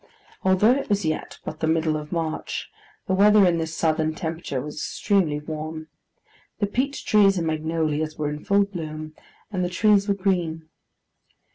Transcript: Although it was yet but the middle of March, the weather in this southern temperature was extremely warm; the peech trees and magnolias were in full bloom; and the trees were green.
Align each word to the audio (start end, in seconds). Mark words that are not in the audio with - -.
Although 0.41 0.71
it 0.71 0.89
was 0.89 1.05
yet 1.05 1.37
but 1.45 1.59
the 1.59 1.67
middle 1.67 1.95
of 1.95 2.11
March, 2.11 2.71
the 3.05 3.13
weather 3.13 3.45
in 3.45 3.59
this 3.59 3.77
southern 3.77 4.15
temperature 4.15 4.59
was 4.59 4.77
extremely 4.77 5.39
warm; 5.39 5.89
the 6.57 6.65
peech 6.65 7.05
trees 7.05 7.37
and 7.37 7.45
magnolias 7.45 8.17
were 8.17 8.31
in 8.31 8.43
full 8.43 8.65
bloom; 8.65 9.13
and 9.51 9.63
the 9.63 9.69
trees 9.69 10.07
were 10.07 10.15
green. 10.15 10.67